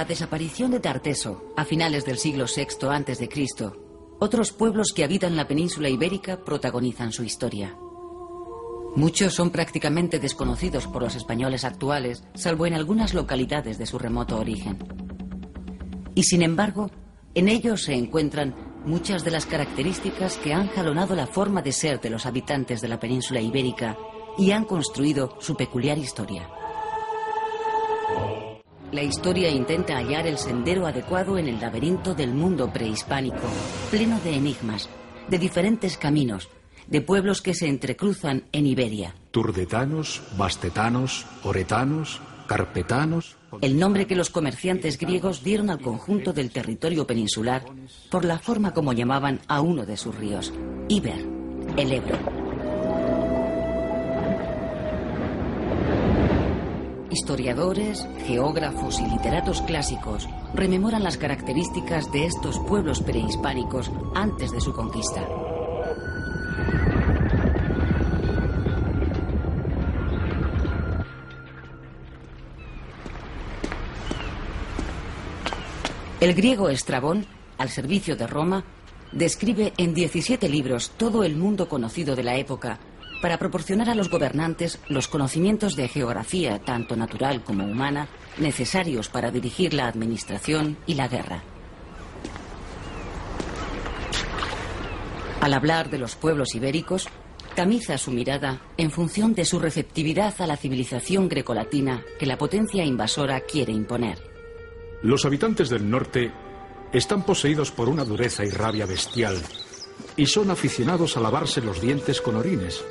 [0.00, 3.28] la desaparición de Tarteso, a finales del siglo VI a.C.,
[4.18, 7.76] otros pueblos que habitan la península ibérica protagonizan su historia.
[8.96, 14.38] Muchos son prácticamente desconocidos por los españoles actuales, salvo en algunas localidades de su remoto
[14.38, 14.78] origen.
[16.14, 16.90] Y sin embargo,
[17.34, 18.54] en ellos se encuentran
[18.86, 22.88] muchas de las características que han jalonado la forma de ser de los habitantes de
[22.88, 23.98] la península ibérica
[24.38, 26.48] y han construido su peculiar historia.
[28.92, 33.46] La historia intenta hallar el sendero adecuado en el laberinto del mundo prehispánico,
[33.88, 34.88] pleno de enigmas,
[35.28, 36.48] de diferentes caminos,
[36.88, 39.14] de pueblos que se entrecruzan en Iberia.
[39.30, 43.36] Turdetanos, bastetanos, oretanos, carpetanos.
[43.60, 47.64] El nombre que los comerciantes griegos dieron al conjunto del territorio peninsular
[48.10, 50.52] por la forma como llamaban a uno de sus ríos,
[50.88, 51.24] Iber,
[51.76, 52.18] el Ebro.
[57.10, 64.72] Historiadores, geógrafos y literatos clásicos rememoran las características de estos pueblos prehispánicos antes de su
[64.72, 65.26] conquista.
[76.20, 77.26] El griego Estrabón,
[77.58, 78.62] al servicio de Roma,
[79.10, 82.78] describe en 17 libros todo el mundo conocido de la época
[83.20, 88.08] para proporcionar a los gobernantes los conocimientos de geografía, tanto natural como humana,
[88.38, 91.42] necesarios para dirigir la administración y la guerra.
[95.40, 97.08] Al hablar de los pueblos ibéricos,
[97.54, 102.84] tamiza su mirada en función de su receptividad a la civilización grecolatina que la potencia
[102.84, 104.18] invasora quiere imponer.
[105.02, 106.30] Los habitantes del norte
[106.92, 109.40] están poseídos por una dureza y rabia bestial
[110.16, 112.84] y son aficionados a lavarse los dientes con orines,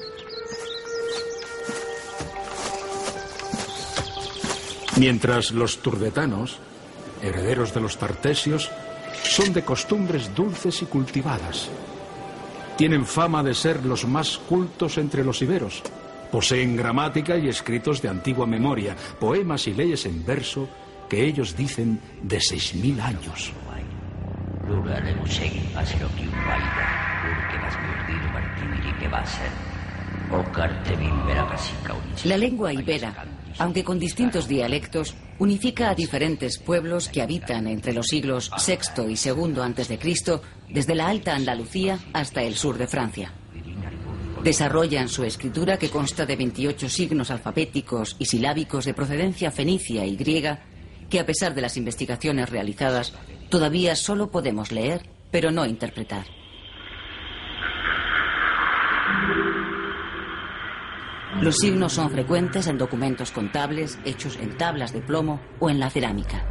[4.99, 6.59] Mientras los turdetanos,
[7.23, 8.69] herederos de los tartesios,
[9.23, 11.69] son de costumbres dulces y cultivadas.
[12.75, 15.81] Tienen fama de ser los más cultos entre los iberos.
[16.33, 20.67] Poseen gramática y escritos de antigua memoria, poemas y leyes en verso
[21.07, 23.53] que ellos dicen de seis mil años.
[32.25, 33.13] La lengua ibera
[33.59, 39.29] aunque con distintos dialectos, unifica a diferentes pueblos que habitan entre los siglos VI y
[39.29, 39.99] II a.C.,
[40.69, 43.33] desde la Alta Andalucía hasta el sur de Francia.
[44.43, 50.15] Desarrollan su escritura que consta de 28 signos alfabéticos y silábicos de procedencia fenicia y
[50.15, 50.63] griega,
[51.09, 53.13] que a pesar de las investigaciones realizadas,
[53.49, 56.38] todavía solo podemos leer, pero no interpretar.
[61.41, 65.89] Los signos son frecuentes en documentos contables hechos en tablas de plomo o en la
[65.89, 66.43] cerámica.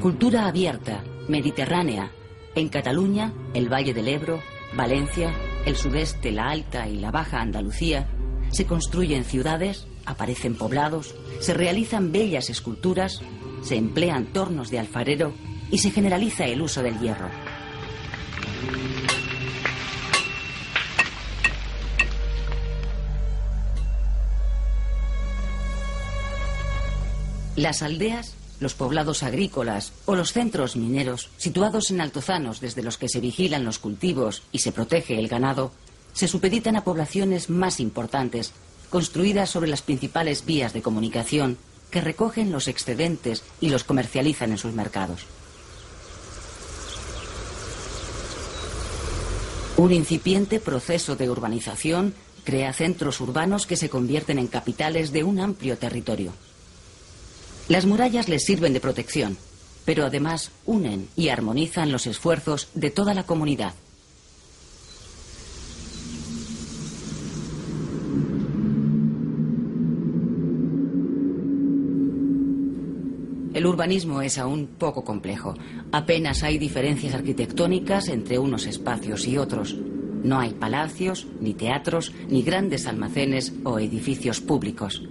[0.00, 2.10] Cultura abierta, mediterránea.
[2.54, 4.40] En Cataluña, el Valle del Ebro,
[4.74, 5.32] Valencia,
[5.66, 8.08] el sudeste, la Alta y la Baja Andalucía,
[8.50, 13.20] se construyen ciudades, aparecen poblados, se realizan bellas esculturas,
[13.62, 15.32] se emplean tornos de alfarero
[15.70, 17.28] y se generaliza el uso del hierro.
[27.56, 33.08] Las aldeas, los poblados agrícolas o los centros mineros, situados en altozanos desde los que
[33.08, 35.72] se vigilan los cultivos y se protege el ganado,
[36.14, 38.52] se supeditan a poblaciones más importantes,
[38.88, 41.58] construidas sobre las principales vías de comunicación
[41.90, 45.26] que recogen los excedentes y los comercializan en sus mercados.
[49.80, 52.12] Un incipiente proceso de urbanización
[52.44, 56.34] crea centros urbanos que se convierten en capitales de un amplio territorio.
[57.66, 59.38] Las murallas les sirven de protección,
[59.86, 63.72] pero además unen y armonizan los esfuerzos de toda la comunidad.
[73.60, 75.54] El urbanismo es aún poco complejo.
[75.92, 79.76] Apenas hay diferencias arquitectónicas entre unos espacios y otros.
[80.24, 85.02] No hay palacios, ni teatros, ni grandes almacenes o edificios públicos.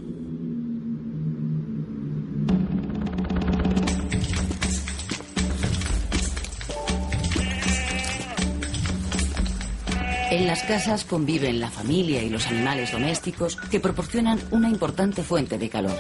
[10.31, 15.59] En las casas conviven la familia y los animales domésticos que proporcionan una importante fuente
[15.59, 15.97] de calor.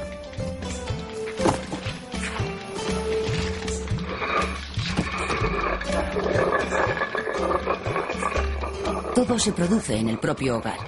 [9.29, 10.79] Todo se produce en el propio hogar.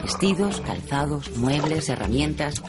[0.00, 2.62] Vestidos, calzados, muebles, herramientas.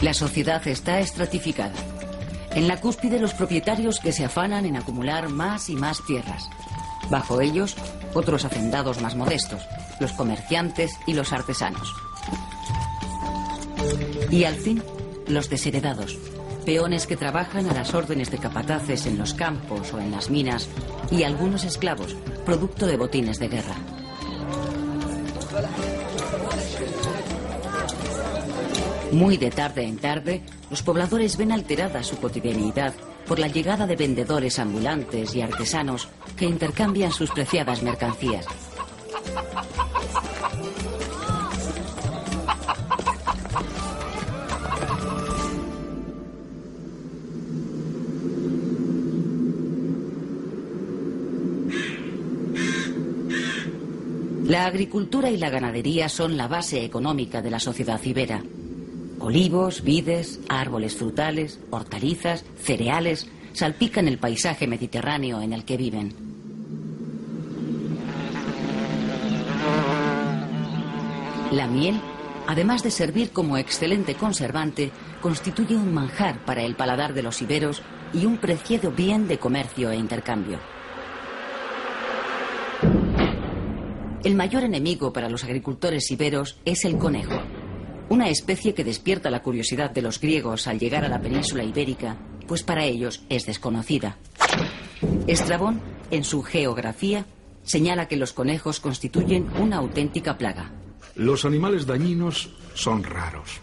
[0.00, 1.97] La sociedad está estratificada.
[2.58, 6.50] En la cúspide los propietarios que se afanan en acumular más y más tierras.
[7.08, 7.76] Bajo ellos,
[8.14, 9.62] otros hacendados más modestos,
[10.00, 11.94] los comerciantes y los artesanos.
[14.28, 14.82] Y al fin,
[15.28, 16.18] los desheredados,
[16.66, 20.68] peones que trabajan a las órdenes de capataces en los campos o en las minas,
[21.12, 23.76] y algunos esclavos, producto de botines de guerra.
[29.12, 32.94] Muy de tarde en tarde, los pobladores ven alterada su cotidianidad
[33.26, 38.46] por la llegada de vendedores ambulantes y artesanos que intercambian sus preciadas mercancías.
[54.48, 58.42] La agricultura y la ganadería son la base económica de la sociedad ibera.
[59.28, 66.14] Olivos, vides, árboles frutales, hortalizas, cereales salpican el paisaje mediterráneo en el que viven.
[71.52, 72.00] La miel,
[72.46, 77.82] además de servir como excelente conservante, constituye un manjar para el paladar de los iberos
[78.14, 80.58] y un preciado bien de comercio e intercambio.
[84.24, 87.42] El mayor enemigo para los agricultores iberos es el conejo
[88.08, 92.16] una especie que despierta la curiosidad de los griegos al llegar a la península ibérica,
[92.46, 94.16] pues para ellos es desconocida.
[95.26, 97.26] Estrabón, en su geografía,
[97.62, 100.72] señala que los conejos constituyen una auténtica plaga.
[101.14, 103.60] Los animales dañinos son raros,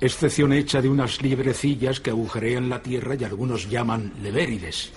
[0.00, 4.90] excepción hecha de unas librecillas que agujerean la tierra y algunos llaman levérides.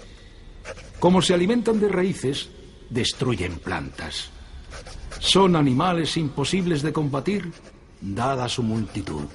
[0.99, 2.49] Como se alimentan de raíces,
[2.89, 4.29] destruyen plantas.
[5.19, 7.51] Son animales imposibles de combatir
[8.01, 9.25] dada su multitud.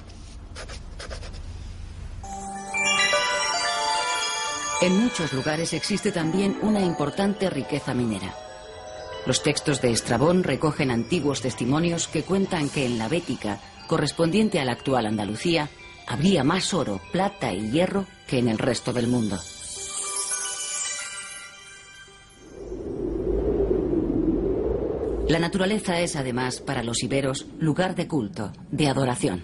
[4.81, 8.35] En muchos lugares existe también una importante riqueza minera.
[9.25, 14.65] Los textos de Estrabón recogen antiguos testimonios que cuentan que en la Bética, correspondiente a
[14.65, 15.69] la actual Andalucía,
[16.05, 19.39] habría más oro, plata y hierro que en el resto del mundo.
[25.29, 29.41] La naturaleza es además para los iberos lugar de culto, de adoración.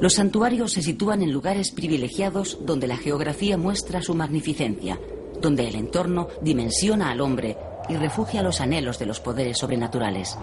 [0.00, 5.00] Los santuarios se sitúan en lugares privilegiados donde la geografía muestra su magnificencia,
[5.40, 7.56] donde el entorno dimensiona al hombre
[7.88, 10.38] y refugia los anhelos de los poderes sobrenaturales.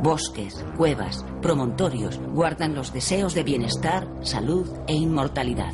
[0.00, 5.72] Bosques, cuevas, promontorios guardan los deseos de bienestar, salud e inmortalidad.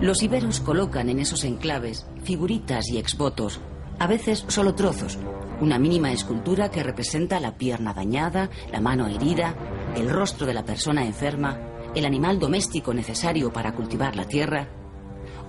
[0.00, 3.60] Los iberos colocan en esos enclaves figuritas y exvotos,
[4.00, 5.16] a veces solo trozos,
[5.60, 9.54] una mínima escultura que representa la pierna dañada, la mano herida,
[9.96, 11.58] el rostro de la persona enferma,
[11.94, 14.68] el animal doméstico necesario para cultivar la tierra.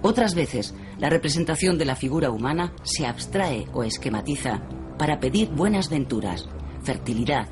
[0.04, 4.62] Otras veces, la representación de la figura humana se abstrae o esquematiza
[5.00, 6.48] para pedir buenas venturas,
[6.84, 7.50] fertilidad,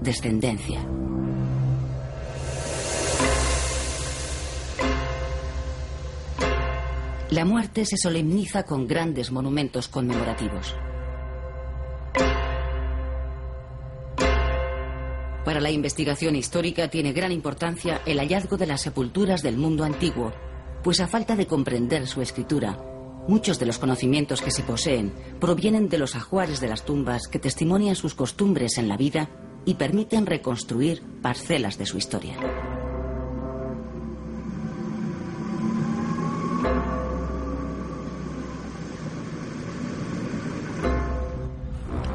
[0.00, 0.80] descendencia.
[7.30, 10.74] La muerte se solemniza con grandes monumentos conmemorativos.
[15.44, 20.32] Para la investigación histórica tiene gran importancia el hallazgo de las sepulturas del mundo antiguo,
[20.82, 22.76] pues a falta de comprender su escritura,
[23.28, 27.38] muchos de los conocimientos que se poseen provienen de los ajuares de las tumbas que
[27.38, 29.30] testimonian sus costumbres en la vida
[29.64, 32.36] y permiten reconstruir parcelas de su historia.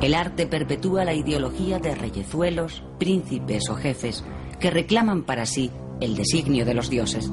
[0.06, 4.24] El arte perpetúa la ideología de reyezuelos, príncipes o jefes
[4.60, 7.32] que reclaman para sí el designio de los dioses.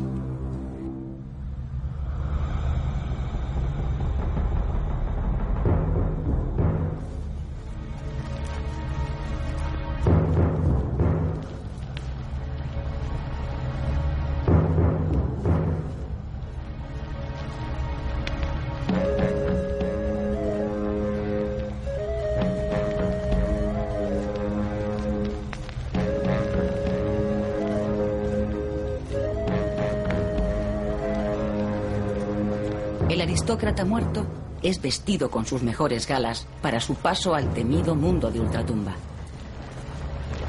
[33.63, 34.27] Aristócrata muerto
[34.61, 38.97] es vestido con sus mejores galas para su paso al temido mundo de ultratumba.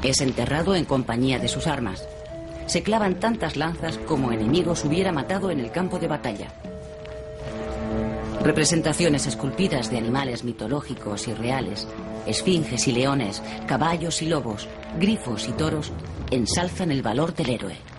[0.02, 2.04] Es enterrado en compañía de sus armas.
[2.66, 6.48] Se clavan tantas lanzas como enemigos hubiera matado en el campo de batalla.
[8.42, 11.86] Representaciones esculpidas de animales mitológicos y reales,
[12.26, 14.66] esfinges y leones, caballos y lobos,
[14.98, 15.92] grifos y toros,
[16.32, 17.93] ensalzan el valor del héroe.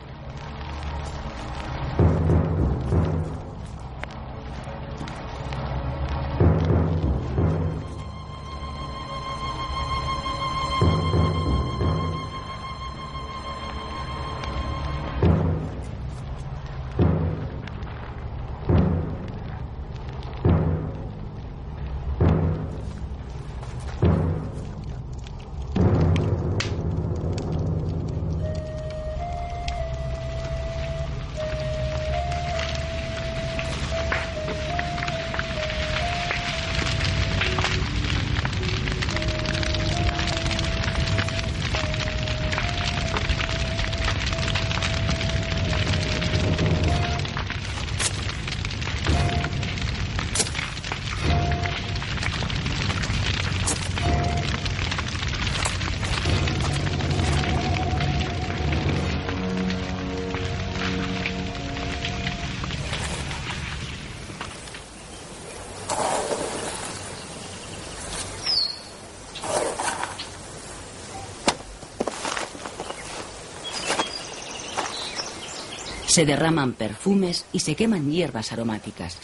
[76.16, 79.18] Se derraman perfumes y se queman hierbas aromáticas.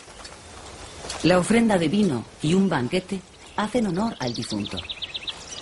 [1.24, 3.22] La ofrenda de vino y un banquete
[3.56, 4.78] hacen honor al difunto.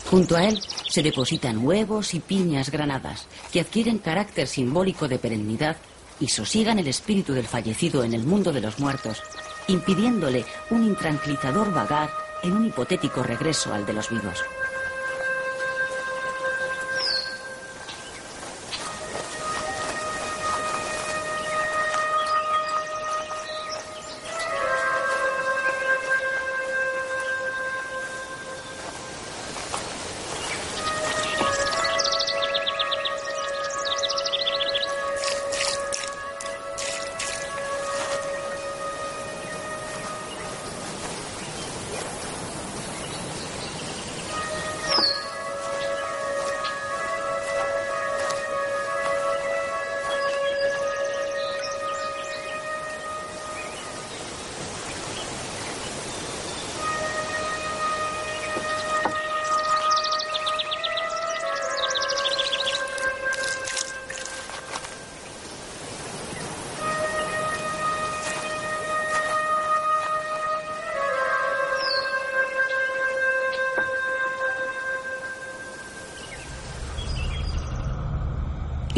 [0.09, 0.59] Junto a él
[0.89, 5.77] se depositan huevos y piñas granadas que adquieren carácter simbólico de perennidad
[6.19, 9.21] y sosigan el espíritu del fallecido en el mundo de los muertos,
[9.67, 12.09] impidiéndole un intranquilizador vagar
[12.41, 14.43] en un hipotético regreso al de los vivos.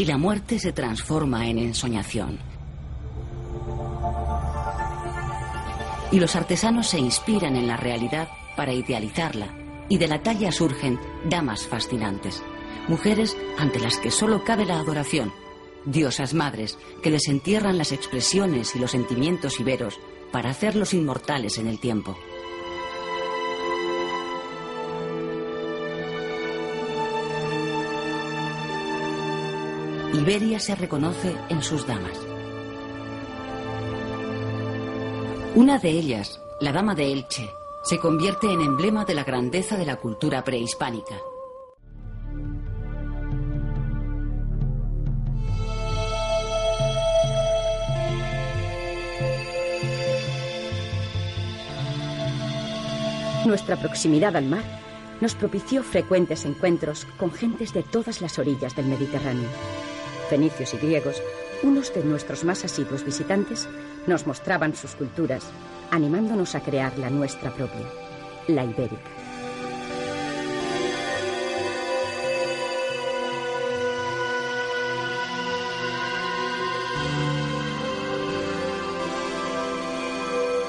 [0.01, 2.39] Y la muerte se transforma en ensoñación.
[6.11, 8.27] Y los artesanos se inspiran en la realidad
[8.57, 9.53] para idealizarla,
[9.89, 12.41] y de la talla surgen damas fascinantes,
[12.87, 15.31] mujeres ante las que solo cabe la adoración,
[15.85, 19.99] diosas madres que desentierran las expresiones y los sentimientos iberos
[20.31, 22.17] para hacerlos inmortales en el tiempo.
[30.21, 32.15] Iberia se reconoce en sus damas.
[35.55, 37.49] Una de ellas, la dama de Elche,
[37.83, 41.15] se convierte en emblema de la grandeza de la cultura prehispánica.
[53.47, 54.63] Nuestra proximidad al mar
[55.19, 59.49] nos propició frecuentes encuentros con gentes de todas las orillas del Mediterráneo
[60.31, 61.21] fenicios y griegos,
[61.61, 63.67] unos de nuestros más asiduos visitantes
[64.07, 65.43] nos mostraban sus culturas,
[65.91, 67.85] animándonos a crear la nuestra propia,
[68.47, 68.95] la ibérica.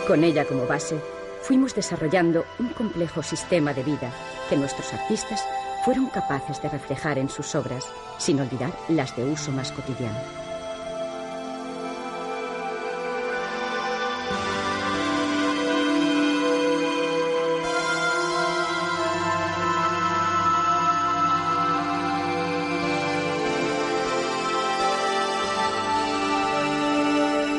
[0.08, 0.98] Con ella como base,
[1.42, 4.10] fuimos desarrollando un complejo sistema de vida
[4.50, 5.40] que nuestros artistas
[5.84, 7.84] fueron capaces de reflejar en sus obras,
[8.18, 10.18] sin olvidar las de uso más cotidiano.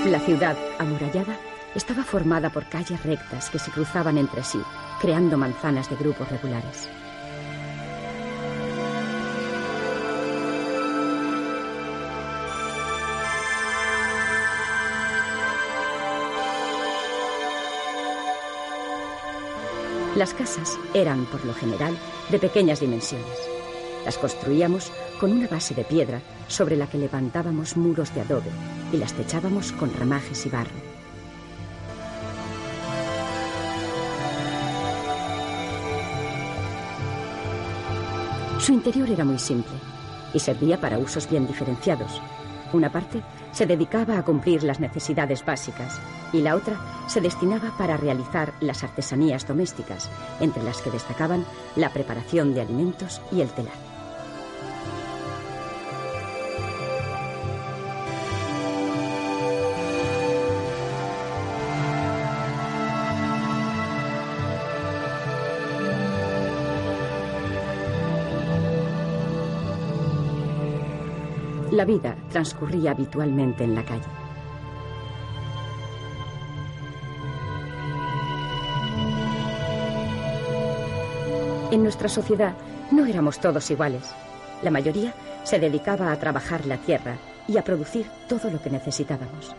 [0.06, 1.38] La ciudad amurallada
[1.76, 4.62] estaba formada por calles rectas que se cruzaban entre sí,
[5.02, 6.88] creando manzanas de grupos regulares.
[20.16, 21.98] Las casas eran, por lo general,
[22.30, 23.26] de pequeñas dimensiones.
[24.06, 28.52] Las construíamos con una base de piedra sobre la que levantábamos muros de adobe
[28.92, 30.70] y las techábamos con ramajes y barro.
[38.60, 39.74] Su interior era muy simple
[40.32, 42.22] y servía para usos bien diferenciados.
[42.72, 46.00] Una parte se dedicaba a cumplir las necesidades básicas
[46.34, 50.10] y la otra se destinaba para realizar las artesanías domésticas,
[50.42, 53.94] entre las que destacaban la preparación de alimentos y el telar.
[71.72, 74.23] La vida transcurría habitualmente en la calle.
[81.74, 82.54] En nuestra sociedad
[82.92, 84.04] no éramos todos iguales.
[84.62, 89.56] La mayoría se dedicaba a trabajar la tierra y a producir todo lo que necesitábamos.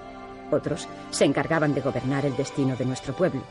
[0.52, 3.42] Otros se encargaban de gobernar el destino de nuestro pueblo.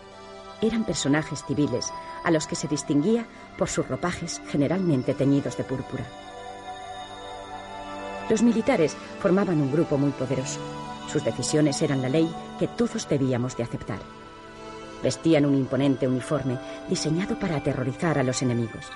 [0.61, 1.91] Eran personajes civiles
[2.23, 3.25] a los que se distinguía
[3.57, 6.05] por sus ropajes generalmente teñidos de púrpura.
[8.29, 10.61] Los militares formaban un grupo muy poderoso.
[11.11, 13.99] Sus decisiones eran la ley que todos debíamos de aceptar.
[15.03, 18.87] Vestían un imponente uniforme diseñado para aterrorizar a los enemigos.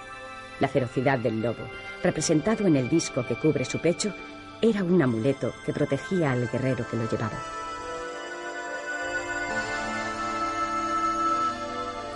[0.60, 1.68] La ferocidad del lobo,
[2.02, 4.14] representado en el disco que cubre su pecho,
[4.62, 7.38] era un amuleto que protegía al guerrero que lo llevaba.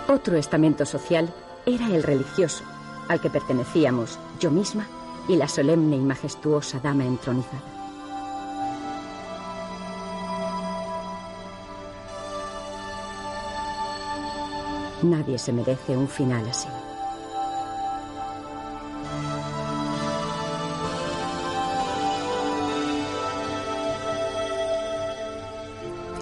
[0.08, 1.32] Otro estamento social
[1.64, 2.64] era el religioso,
[3.08, 4.86] al que pertenecíamos yo misma
[5.28, 7.81] y la solemne y majestuosa dama entronizada.
[15.02, 16.68] Nadie se merece un final así.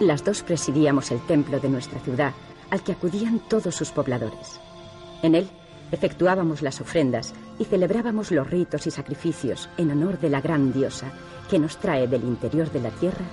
[0.00, 2.32] Las dos presidíamos el templo de nuestra ciudad,
[2.70, 4.58] al que acudían todos sus pobladores.
[5.22, 5.50] En él
[5.92, 11.12] Efectuábamos las ofrendas y celebrábamos los ritos y sacrificios en honor de la gran diosa
[11.50, 13.24] que nos trae del interior de la tierra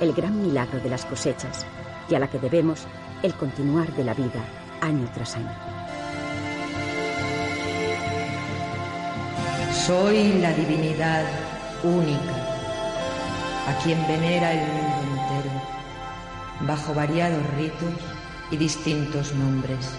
[0.00, 1.66] el gran milagro de las cosechas
[2.08, 2.86] y a la que debemos
[3.22, 5.52] el continuar de la vida año tras año.
[9.86, 11.24] Soy la divinidad
[11.82, 12.34] única,
[13.68, 15.50] a quien venera el mundo entero,
[16.60, 17.94] bajo variados ritos
[18.50, 19.90] y distintos nombres.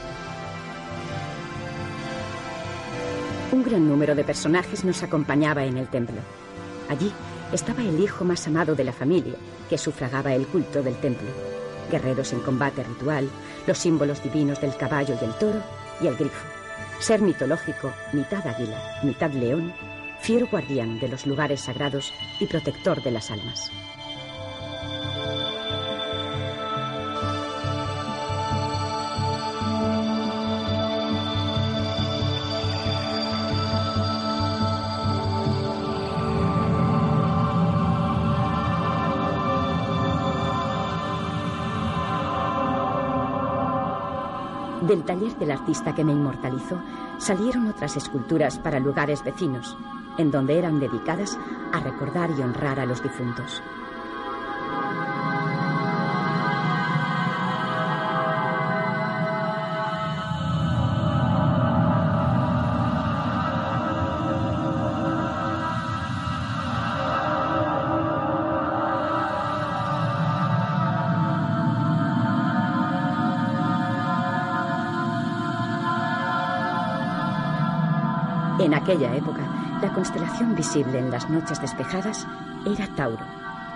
[3.52, 6.18] Un gran número de personajes nos acompañaba en el templo.
[6.90, 7.12] Allí
[7.54, 9.36] estaba el hijo más amado de la familia,
[9.70, 11.30] que sufragaba el culto del templo.
[11.90, 13.30] Guerreros en combate ritual,
[13.68, 15.62] los símbolos divinos del caballo y el toro
[16.02, 16.46] y el grifo.
[17.00, 19.74] Ser mitológico, mitad águila, mitad león,
[20.22, 23.72] fiero guardián de los lugares sagrados y protector de las almas.
[44.88, 46.82] Del taller del artista que me inmortalizó
[47.18, 49.76] salieron otras esculturas para lugares vecinos,
[50.18, 51.38] en donde eran dedicadas
[51.74, 53.62] a recordar y honrar a los difuntos.
[78.88, 79.42] Aquella época,
[79.82, 82.26] la constelación visible en las noches despejadas
[82.66, 83.26] era Tauro,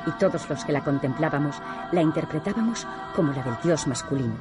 [0.08, 1.58] y todos los que la contemplábamos
[1.92, 4.36] la interpretábamos como la del dios masculino,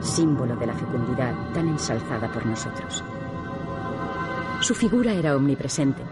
[0.00, 3.04] símbolo de la fecundidad tan ensalzada por nosotros.
[4.60, 6.02] Su figura era omnipresente.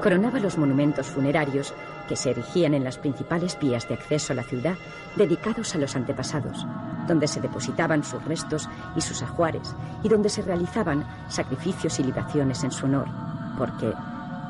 [0.00, 1.74] Coronaba los monumentos funerarios
[2.08, 4.76] que se erigían en las principales vías de acceso a la ciudad
[5.16, 6.64] dedicados a los antepasados,
[7.08, 12.62] donde se depositaban sus restos y sus ajuares y donde se realizaban sacrificios y libaciones
[12.62, 13.08] en su honor,
[13.56, 13.92] porque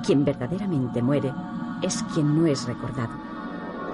[0.05, 1.33] quien verdaderamente muere
[1.83, 3.13] es quien no es recordado.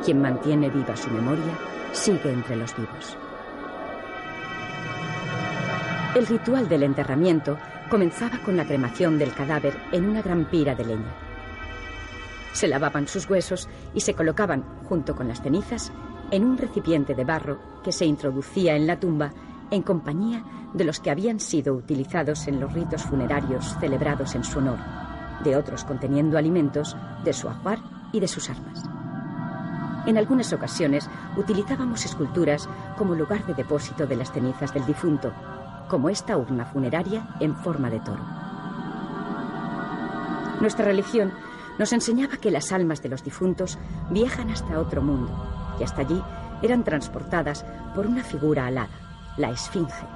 [0.04, 1.52] Quien mantiene viva su memoria
[1.92, 3.16] sigue entre los vivos.
[6.14, 7.58] El ritual del enterramiento
[7.90, 11.14] comenzaba con la cremación del cadáver en una gran pira de leña.
[12.52, 15.92] Se lavaban sus huesos y se colocaban, junto con las cenizas,
[16.30, 19.32] en un recipiente de barro que se introducía en la tumba
[19.70, 24.58] en compañía de los que habían sido utilizados en los ritos funerarios celebrados en su
[24.58, 24.78] honor,
[25.44, 27.78] de otros conteniendo alimentos, de su ajuar
[28.12, 28.84] y de sus armas.
[30.06, 35.32] En algunas ocasiones utilizábamos esculturas como lugar de depósito de las cenizas del difunto,
[35.88, 38.24] como esta urna funeraria en forma de toro.
[40.60, 41.32] Nuestra religión
[41.78, 43.78] nos enseñaba que las almas de los difuntos
[44.10, 45.30] viajan hasta otro mundo
[45.78, 46.22] y hasta allí
[46.62, 49.05] eran transportadas por una figura alada,
[49.36, 50.06] la Esfinge,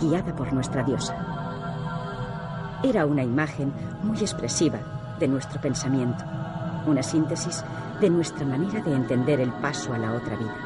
[0.00, 1.14] guiada por nuestra diosa.
[2.82, 4.78] Era una imagen muy expresiva
[5.18, 6.24] de nuestro pensamiento,
[6.86, 7.62] una síntesis
[8.00, 10.56] de nuestra manera de entender el paso a la otra vida.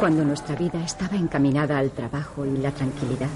[0.00, 3.28] Cuando nuestra vida estaba encaminada al trabajo y la tranquilidad,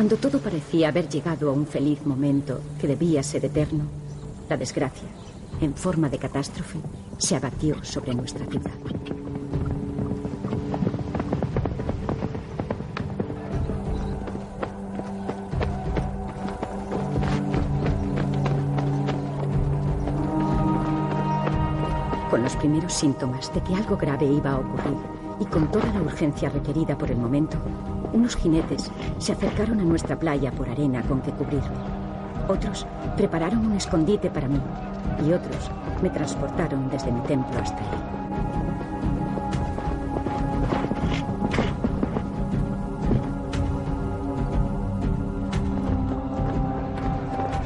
[0.00, 3.84] cuando todo parecía haber llegado a un feliz momento que debía ser eterno,
[4.48, 5.06] la desgracia,
[5.60, 6.78] en forma de catástrofe,
[7.18, 8.70] se abatió sobre nuestra vida.
[22.30, 26.02] Con los primeros síntomas de que algo grave iba a ocurrir, y con toda la
[26.02, 27.56] urgencia requerida por el momento,
[28.12, 31.76] unos jinetes se acercaron a nuestra playa por arena con que cubrirme.
[32.48, 34.60] Otros prepararon un escondite para mí
[35.26, 35.70] y otros
[36.02, 38.20] me transportaron desde mi templo hasta él.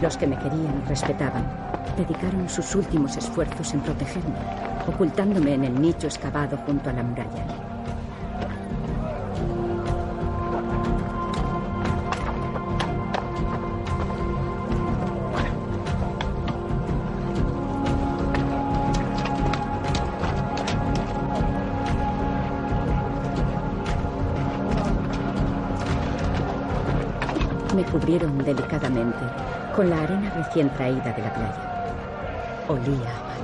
[0.02, 1.44] Los que me querían y respetaban
[1.96, 4.34] dedicaron sus últimos esfuerzos en protegerme,
[4.86, 7.63] ocultándome en el nicho excavado junto a la muralla.
[28.18, 29.18] Delicadamente
[29.74, 31.84] con la arena recién traída de la playa.
[32.68, 33.40] Olía a mar.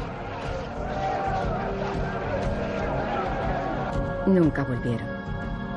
[4.26, 5.09] Nunca volvieron.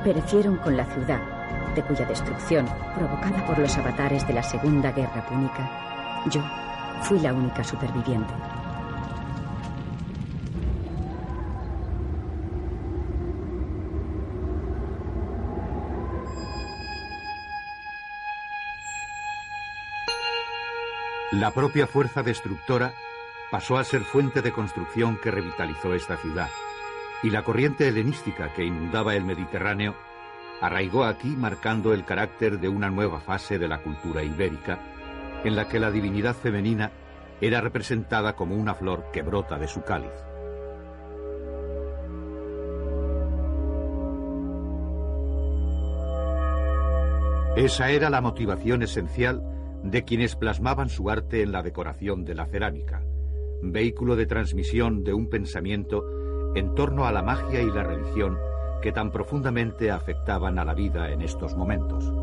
[0.04, 1.20] Perecieron con la ciudad,
[1.76, 5.70] de cuya destrucción, provocada por los avatares de la Segunda Guerra Púnica,
[6.30, 6.42] yo
[7.02, 8.34] fui la única superviviente.
[21.34, 22.94] La propia fuerza destructora
[23.50, 26.50] pasó a ser fuente de construcción que revitalizó esta ciudad,
[27.24, 29.96] y la corriente helenística que inundaba el Mediterráneo
[30.62, 34.78] arraigó aquí marcando el carácter de una nueva fase de la cultura ibérica,
[35.44, 36.92] en la que la divinidad femenina
[37.42, 40.12] era representada como una flor que brota de su cáliz.
[47.56, 49.53] Esa era la motivación esencial
[49.84, 53.04] de quienes plasmaban su arte en la decoración de la cerámica,
[53.62, 56.04] vehículo de transmisión de un pensamiento
[56.56, 58.38] en torno a la magia y la religión
[58.82, 62.23] que tan profundamente afectaban a la vida en estos momentos.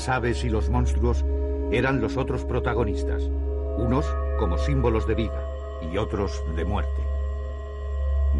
[0.00, 1.26] Las aves y los monstruos
[1.70, 3.22] eran los otros protagonistas,
[3.76, 4.06] unos
[4.38, 5.44] como símbolos de vida
[5.92, 7.02] y otros de muerte.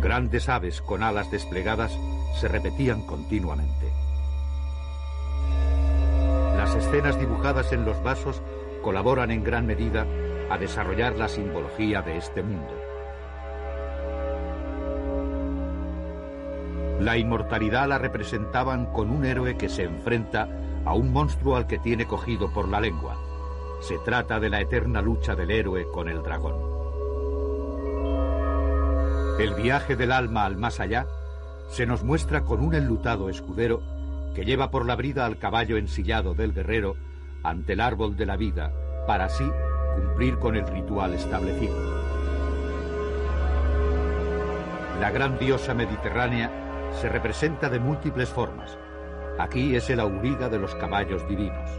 [0.00, 1.92] Grandes aves con alas desplegadas
[2.40, 3.92] se repetían continuamente.
[6.56, 8.40] Las escenas dibujadas en los vasos
[8.80, 10.06] colaboran en gran medida
[10.48, 12.72] a desarrollar la simbología de este mundo.
[17.00, 20.48] La inmortalidad la representaban con un héroe que se enfrenta
[20.84, 23.16] a un monstruo al que tiene cogido por la lengua.
[23.80, 26.54] Se trata de la eterna lucha del héroe con el dragón.
[29.38, 31.06] El viaje del alma al más allá
[31.68, 33.80] se nos muestra con un enlutado escudero
[34.34, 36.96] que lleva por la brida al caballo ensillado del guerrero
[37.42, 38.72] ante el árbol de la vida,
[39.06, 39.48] para así
[39.94, 41.74] cumplir con el ritual establecido.
[45.00, 46.50] La gran diosa mediterránea
[47.00, 48.76] se representa de múltiples formas.
[49.38, 51.70] Aquí es el auriga de los caballos divinos.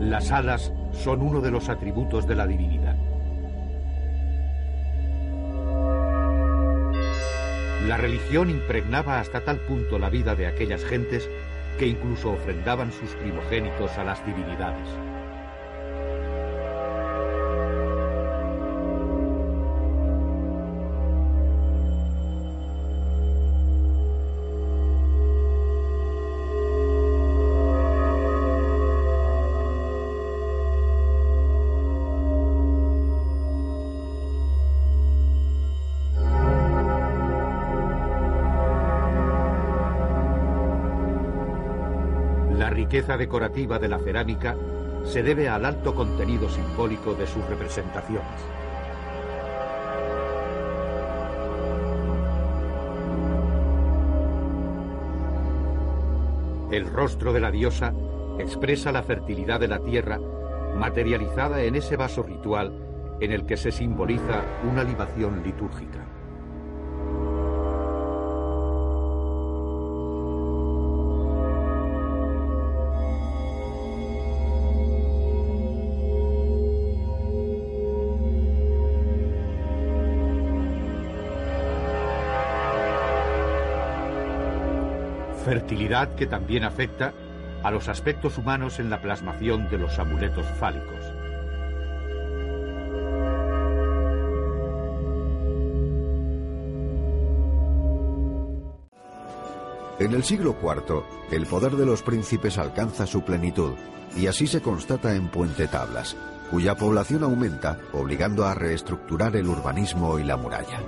[0.00, 2.96] Las alas son uno de los atributos de la divinidad.
[7.86, 11.28] La religión impregnaba hasta tal punto la vida de aquellas gentes
[11.78, 15.11] que incluso ofrendaban sus primogénitos a las divinidades.
[43.02, 44.56] Riqueza decorativa de la cerámica
[45.04, 48.22] se debe al alto contenido simbólico de sus representaciones.
[56.70, 57.92] El rostro de la diosa
[58.38, 60.20] expresa la fertilidad de la tierra
[60.76, 62.72] materializada en ese vaso ritual
[63.20, 66.21] en el que se simboliza una libación litúrgica.
[85.52, 87.12] Fertilidad que también afecta
[87.62, 91.04] a los aspectos humanos en la plasmación de los amuletos fálicos.
[99.98, 103.74] En el siglo IV, el poder de los príncipes alcanza su plenitud,
[104.16, 106.16] y así se constata en Puente Tablas,
[106.50, 110.80] cuya población aumenta, obligando a reestructurar el urbanismo y la muralla.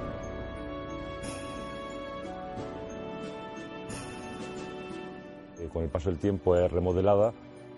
[5.85, 7.33] El paso del tiempo es remodelada,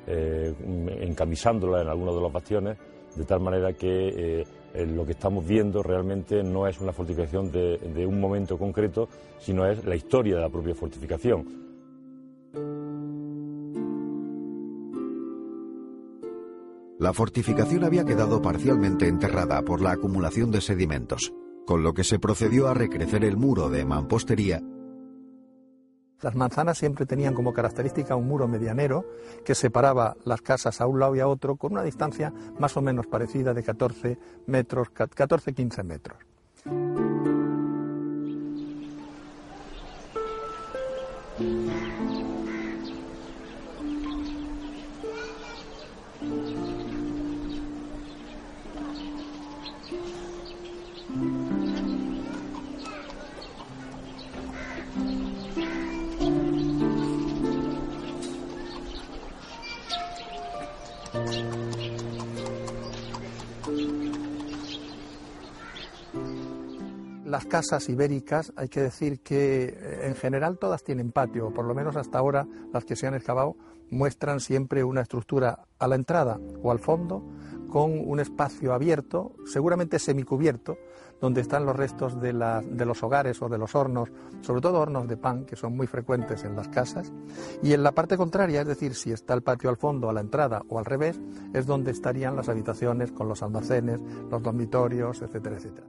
[0.07, 0.55] eh,
[1.01, 2.79] encamisándola en algunos de los bastiones,
[3.16, 8.07] de tal manera que eh, lo que estamos viendo realmente no es una fortificación de,
[8.07, 11.66] un momento concreto, sino es la historia de la propia fortificación.
[16.99, 21.33] La fortificación había quedado parcialmente enterrada por la acumulación de sedimentos,
[21.66, 24.62] con lo que se procedió a recrecer el muro de mampostería
[26.22, 29.05] las manzanas siempre tenían como característica un muro medianero
[29.44, 32.83] que separaba las casas a un lado y a otro con una distancia más o
[32.83, 36.18] menos parecida de 14 metros, 14-15 metros.
[67.37, 71.75] Las casas ibéricas, hay que decir que eh, en general todas tienen patio, por lo
[71.75, 73.59] menos hasta ahora las que se han excavado
[73.90, 77.22] muestran siempre una estructura a la entrada o al fondo
[77.68, 80.79] con un espacio abierto, seguramente semicubierto,
[81.20, 84.09] donde están los restos de, de, los hogares o de los hornos,
[84.40, 87.12] sobre todo hornos de pan, que son muy frecuentes en las casas.
[87.62, 90.22] Y en la parte contraria, es decir, si está el patio al fondo, a la
[90.22, 91.20] entrada o al revés,
[91.53, 95.87] es donde estarían las habitaciones con los almacenes, los dormitorios, etcétera, etcétera.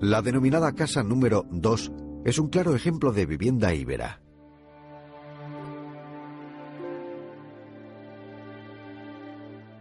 [0.00, 1.92] La denominada casa número 2
[2.24, 4.22] es un claro ejemplo de vivienda íbera.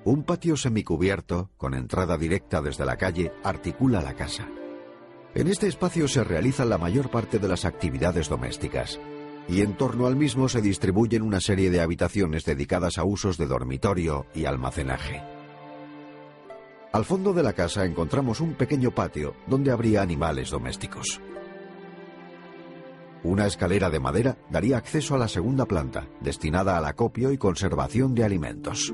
[0.04, 4.46] Un patio semicubierto, con entrada directa desde la calle, articula la casa.
[5.36, 9.00] En este espacio se realizan la mayor parte de las actividades domésticas,
[9.48, 13.48] y en torno al mismo se distribuyen una serie de habitaciones dedicadas a usos de
[13.48, 15.39] dormitorio y almacenaje.
[16.92, 21.22] Al fondo de la casa encontramos un pequeño patio donde habría animales domésticos.
[23.24, 28.16] Una escalera de madera daría acceso a la segunda planta, destinada al acopio y conservación
[28.16, 28.94] de alimentos.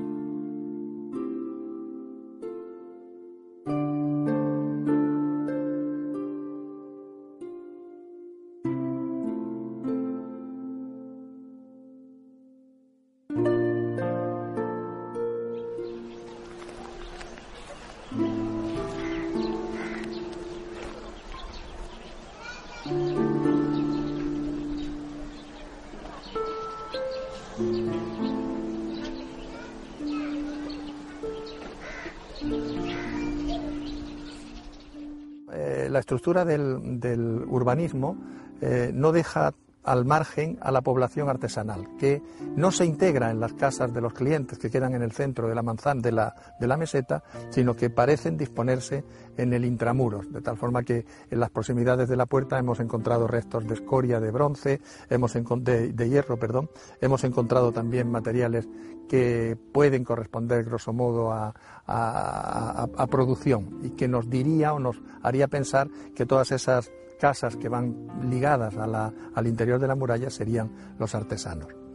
[35.96, 38.16] La estructura del, urbanismo
[38.60, 39.54] eh, no deja
[39.86, 42.20] al margen a la población artesanal, que
[42.56, 45.54] no se integra en las casas de los clientes que quedan en el centro de
[45.54, 49.04] la manzana de la, de la meseta, sino que parecen disponerse
[49.36, 53.28] en el intramuros, de tal forma que en las proximidades de la puerta hemos encontrado
[53.28, 56.68] restos de escoria de bronce, hemos de, de hierro, perdón,
[57.00, 58.68] hemos encontrado también materiales
[59.08, 61.54] que pueden corresponder grosso modo a,
[61.86, 67.68] a, producción y que nos diría o nos haría pensar que todas esas casas que
[67.68, 71.85] van ligadas al interior de la muralla serían los artesanos.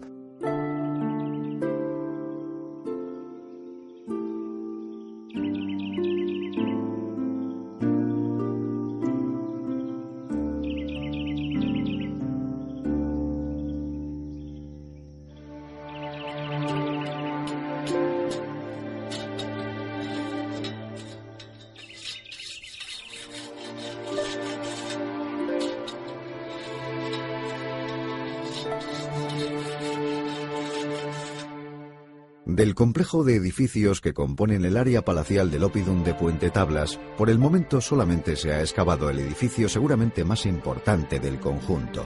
[32.62, 37.32] Del complejo de edificios que componen el área palacial del Opidum de Puente Tablas, por
[37.32, 42.06] el momento solamente se ha excavado el edificio seguramente más importante del conjunto.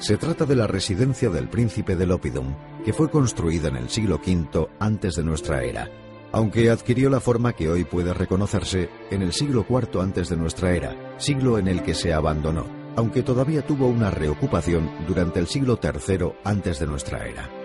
[0.00, 4.16] Se trata de la residencia del príncipe del Opidum, que fue construida en el siglo
[4.16, 5.90] V antes de nuestra era,
[6.30, 10.74] aunque adquirió la forma que hoy puede reconocerse en el siglo IV antes de nuestra
[10.74, 15.80] era, siglo en el que se abandonó, aunque todavía tuvo una reocupación durante el siglo
[15.82, 17.57] III antes de nuestra era.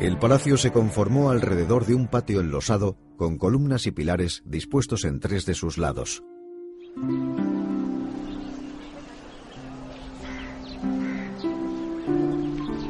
[0.00, 5.20] El palacio se conformó alrededor de un patio enlosado con columnas y pilares dispuestos en
[5.20, 6.24] tres de sus lados.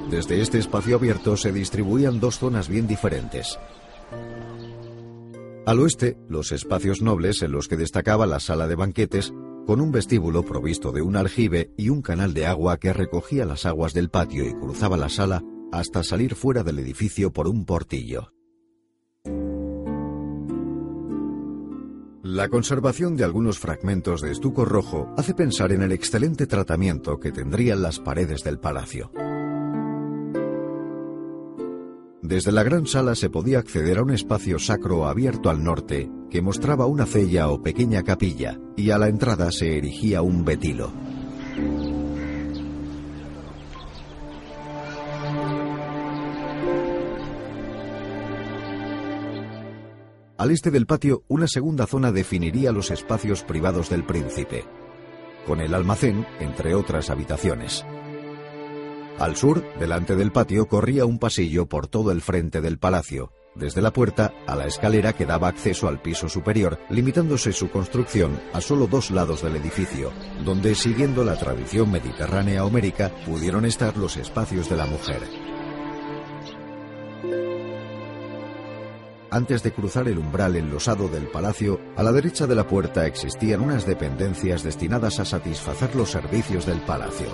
[0.09, 3.59] Desde este espacio abierto se distribuían dos zonas bien diferentes.
[5.67, 9.35] Al oeste, los espacios nobles en los que destacaba la sala de banquetes,
[9.67, 13.67] con un vestíbulo provisto de un aljibe y un canal de agua que recogía las
[13.67, 18.33] aguas del patio y cruzaba la sala hasta salir fuera del edificio por un portillo.
[22.23, 27.33] La conservación de algunos fragmentos de estuco rojo hace pensar en el excelente tratamiento que
[27.33, 29.11] tendrían las paredes del palacio.
[32.23, 36.43] Desde la gran sala se podía acceder a un espacio sacro abierto al norte que
[36.43, 40.93] mostraba una cella o pequeña capilla y a la entrada se erigía un betilo.
[50.41, 54.65] Al este del patio, una segunda zona definiría los espacios privados del príncipe,
[55.47, 57.85] con el almacén, entre otras habitaciones.
[59.19, 63.83] Al sur, delante del patio, corría un pasillo por todo el frente del palacio, desde
[63.83, 68.63] la puerta a la escalera que daba acceso al piso superior, limitándose su construcción a
[68.63, 70.11] solo dos lados del edificio,
[70.43, 75.21] donde, siguiendo la tradición mediterránea homérica, pudieron estar los espacios de la mujer.
[79.33, 83.61] Antes de cruzar el umbral enlosado del palacio, a la derecha de la puerta existían
[83.61, 87.29] unas dependencias destinadas a satisfacer los servicios del palacio.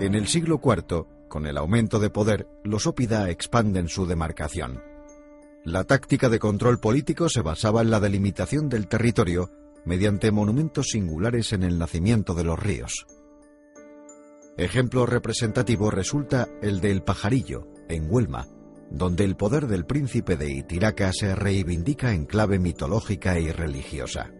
[0.00, 4.82] En el siglo IV, con el aumento de poder, los ópida expanden su demarcación.
[5.62, 9.52] La táctica de control político se basaba en la delimitación del territorio
[9.84, 13.06] mediante monumentos singulares en el nacimiento de los ríos.
[14.56, 18.46] Ejemplo representativo resulta el del Pajarillo, en Huelma,
[18.88, 24.30] donde el poder del príncipe de Itiraca se reivindica en clave mitológica y religiosa.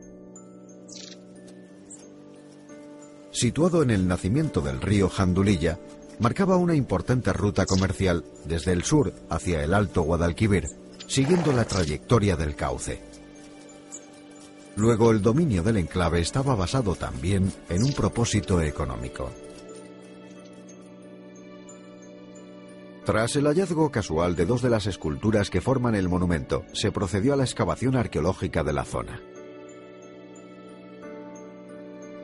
[3.33, 5.81] Situado en el nacimiento del río Jandulilla,
[6.21, 10.69] marcaba una importante ruta comercial desde el sur hacia el Alto Guadalquivir,
[11.09, 13.03] siguiendo la trayectoria del cauce.
[14.77, 19.33] Luego el dominio del enclave estaba basado también en un propósito económico.
[23.05, 27.35] Tras el hallazgo casual de dos de las esculturas que forman el monumento, se procedió
[27.35, 29.21] a la excavación arqueológica de la zona.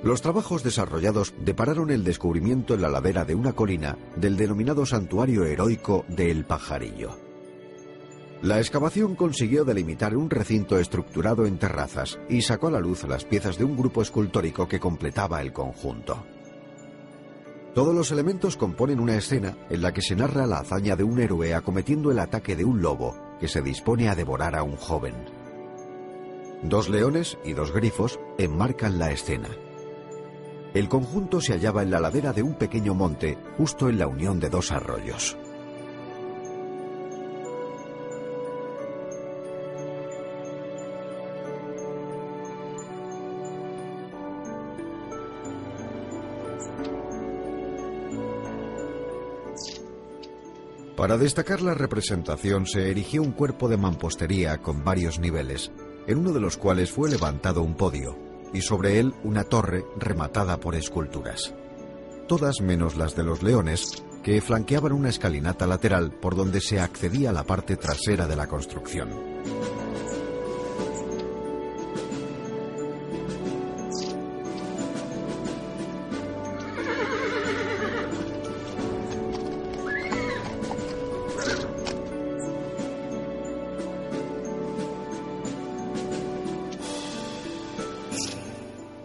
[0.02, 5.44] Los trabajos desarrollados depararon el descubrimiento en la ladera de una colina del denominado santuario
[5.44, 7.10] heroico de El Pajarillo.
[8.40, 13.26] La excavación consiguió delimitar un recinto estructurado en terrazas y sacó a la luz las
[13.26, 16.24] piezas de un grupo escultórico que completaba el conjunto.
[17.74, 21.20] Todos los elementos componen una escena en la que se narra la hazaña de un
[21.20, 25.14] héroe acometiendo el ataque de un lobo que se dispone a devorar a un joven.
[26.64, 29.48] Dos leones y dos grifos enmarcan la escena.
[30.74, 34.40] El conjunto se hallaba en la ladera de un pequeño monte, justo en la unión
[34.40, 35.36] de dos arroyos.
[51.00, 55.72] Para destacar la representación se erigió un cuerpo de mampostería con varios niveles,
[56.06, 58.18] en uno de los cuales fue levantado un podio,
[58.52, 61.54] y sobre él una torre rematada por esculturas.
[62.28, 67.30] Todas menos las de los leones, que flanqueaban una escalinata lateral por donde se accedía
[67.30, 69.08] a la parte trasera de la construcción.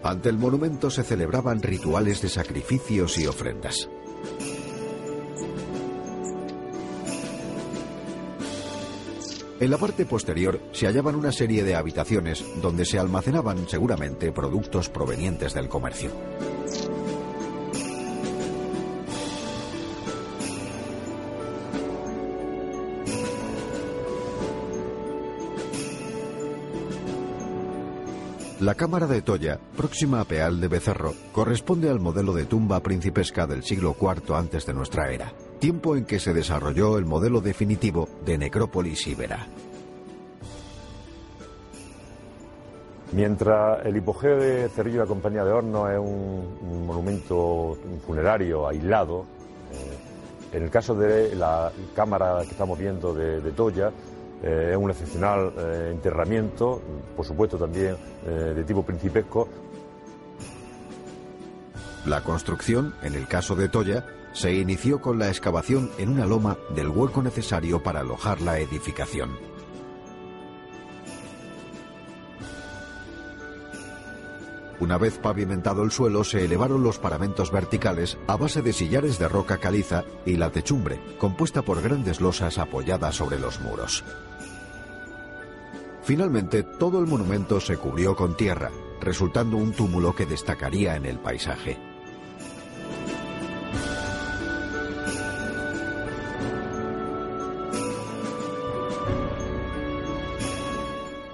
[0.05, 3.89] Ante el monumento se celebraban rituales de sacrificios y ofrendas.
[9.59, 14.89] En la parte posterior se hallaban una serie de habitaciones donde se almacenaban seguramente productos
[14.89, 16.11] provenientes del comercio.
[28.65, 33.45] La cámara de Toya, próxima a Peal de Becerro, corresponde al modelo de tumba principesca
[33.45, 38.09] del siglo IV antes de nuestra era, tiempo en que se desarrolló el modelo definitivo
[38.25, 39.45] de necrópolis íbera.
[43.11, 49.25] Mientras el hipogeo de Cerrillo de la Compañía de Hornos es un, monumento funerario aislado,
[49.73, 53.91] eh, en el caso de la cámara que estamos viendo de Toya,
[54.43, 56.81] eh, es un excepcional eh, enterramiento,
[57.15, 59.47] por supuesto también eh, de tipo principesco.
[62.05, 66.57] La construcción, en el caso de Toya, se inició con la excavación en una loma
[66.75, 69.54] del hueco necesario para alojar la edificación.
[74.79, 79.29] Una vez pavimentado el suelo, se elevaron los paramentos verticales a base de sillares de
[79.29, 84.03] roca caliza y la techumbre, compuesta por grandes losas apoyadas sobre los muros.
[86.03, 88.69] Finalmente, todo el monumento se cubrió con tierra,
[89.01, 91.79] resultando un túmulo que destacaría en el paisaje.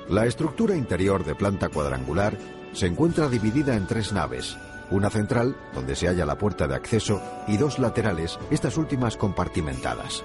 [0.08, 2.38] La estructura interior de planta cuadrangular
[2.74, 4.58] se encuentra dividida en tres naves,
[4.90, 10.24] una central, donde se halla la puerta de acceso, y dos laterales, estas últimas compartimentadas.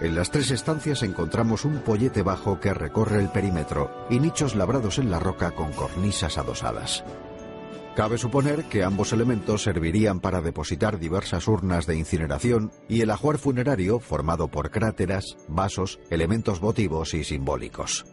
[0.00, 4.98] En las tres estancias encontramos un pollete bajo que recorre el perímetro y nichos labrados
[4.98, 7.04] en la roca con cornisas adosadas.
[7.94, 13.38] Cabe suponer que ambos elementos servirían para depositar diversas urnas de incineración y el ajuar
[13.38, 18.04] funerario formado por cráteras, vasos, elementos votivos y simbólicos.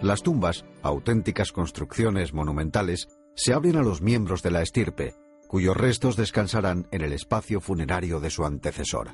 [0.00, 5.16] Las tumbas, auténticas construcciones monumentales, se abren a los miembros de la estirpe,
[5.48, 9.08] cuyos restos descansarán en el espacio funerario de su antecesor.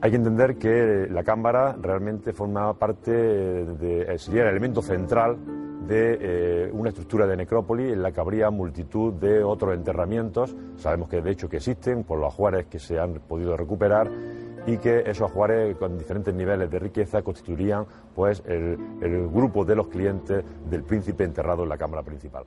[0.00, 5.38] Hay que entender que la cámara realmente forma parte de, sería el elemento central
[5.86, 10.54] de eh, una estructura de necrópolis en la que habría multitud de otros enterramientos.
[10.76, 14.10] Sabemos que de hecho que existen por los ajuares que se han podido recuperar
[14.66, 19.88] y que esos ajuares con diferentes niveles de riqueza constituirían pues el grupo de los
[19.88, 22.44] clientes del príncipe enterrado en la cámara principal.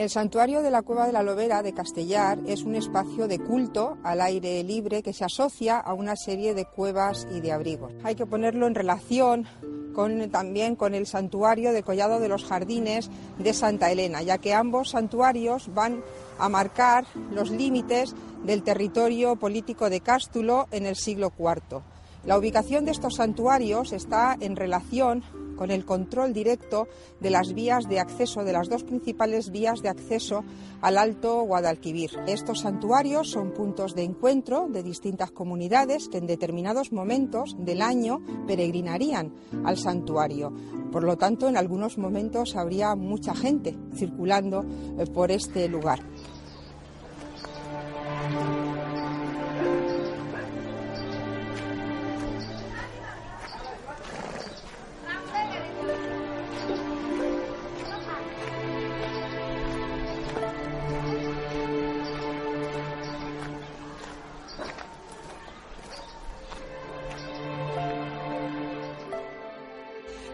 [0.00, 3.98] El santuario de la Cueva de la Lobera de Castellar es un espacio de culto
[4.02, 7.92] al aire libre que se asocia a una serie de cuevas y de abrigos.
[8.02, 9.46] Hay que ponerlo en relación
[9.92, 14.54] con, también con el santuario de Collado de los Jardines de Santa Elena, ya que
[14.54, 16.02] ambos santuarios van
[16.38, 21.82] a marcar los límites del territorio político de Cástulo en el siglo IV.
[22.24, 25.22] La ubicación de estos santuarios está en relación
[25.56, 26.88] con el control directo
[27.20, 30.42] de las vías de acceso, de las dos principales vías de acceso
[30.80, 32.10] al Alto Guadalquivir.
[32.26, 38.22] Estos santuarios son puntos de encuentro de distintas comunidades que en determinados momentos del año
[38.46, 40.50] peregrinarían al santuario.
[40.90, 44.64] Por lo tanto, en algunos momentos habría mucha gente circulando
[44.98, 46.00] eh, por este lugar.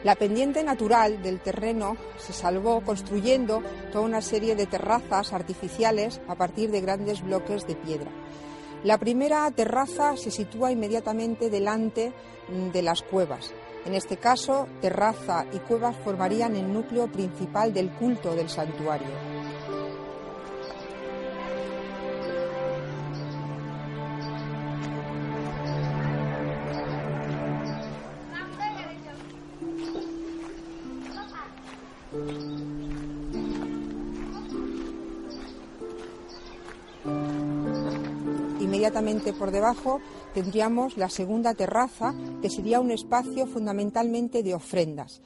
[0.06, 6.36] La pendiente natural del terreno se salvó construyendo toda una serie de terrazas artificiales a
[6.36, 8.12] partir de grandes bloques de piedra.
[8.84, 12.12] La primera terraza se sitúa inmediatamente delante
[12.48, 13.52] mm, de las cuevas.
[13.84, 19.08] En este caso, terraza y cuevas formarían el núcleo principal del culto del santuario.
[38.86, 40.00] Inmediatamente por debajo
[40.32, 45.22] tendríamos la segunda terraza, que sería un espacio fundamentalmente de ofrendas.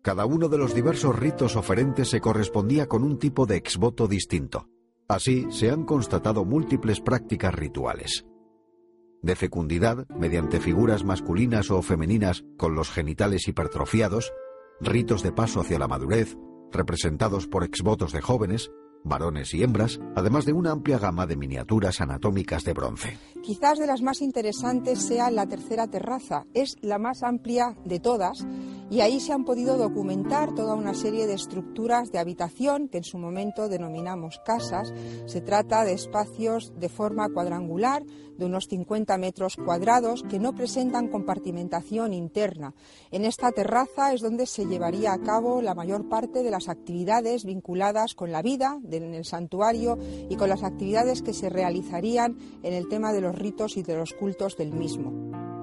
[0.00, 4.70] Cada uno de los diversos ritos oferentes se correspondía con un tipo de exvoto distinto.
[5.06, 8.24] Así se han constatado múltiples prácticas rituales.
[9.20, 14.32] De fecundidad, mediante figuras masculinas o femeninas con los genitales hipertrofiados,
[14.80, 16.38] ritos de paso hacia la madurez,
[16.70, 18.70] representados por exvotos de jóvenes,
[19.04, 23.18] varones y hembras, además de una amplia gama de miniaturas anatómicas de bronce.
[23.42, 26.46] Quizás de las más interesantes sea la tercera terraza.
[26.54, 28.46] Es la más amplia de todas
[28.92, 33.04] y ahí se han podido documentar toda una serie de estructuras de habitación que en
[33.04, 34.92] su momento denominamos casas.
[35.26, 38.04] Se trata de espacios de forma cuadrangular
[38.38, 42.74] de unos 50 metros cuadrados que no presentan compartimentación interna.
[43.10, 47.44] En esta terraza es donde se llevaría a cabo la mayor parte de las actividades
[47.44, 52.74] vinculadas con la vida en el santuario y con las actividades que se realizarían en
[52.74, 55.61] el tema de los ritos y de los cultos del mismo.